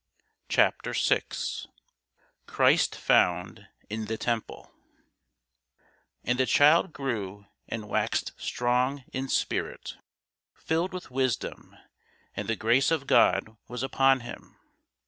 CHAPTER 0.49 0.95
6 0.95 1.67
CHRIST 2.47 2.95
FOUND 2.95 3.67
IN 3.87 4.05
THE 4.05 4.17
TEMPLE 4.17 4.73
AND 6.23 6.39
the 6.39 6.47
child 6.47 6.91
grew, 6.91 7.45
and 7.67 7.87
waxed 7.87 8.31
strong 8.35 9.03
in 9.13 9.29
spirit, 9.29 9.97
filled 10.55 10.91
with 10.91 11.11
wisdom: 11.11 11.77
and 12.35 12.47
the 12.47 12.55
grace 12.55 12.89
of 12.89 13.05
God 13.05 13.55
was 13.67 13.83
upon 13.83 14.21
him. 14.21 14.57